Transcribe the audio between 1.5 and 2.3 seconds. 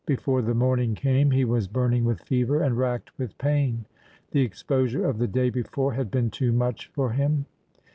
burning with